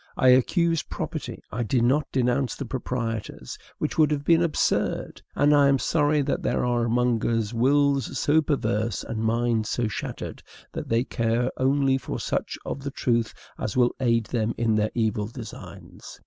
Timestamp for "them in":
14.25-14.73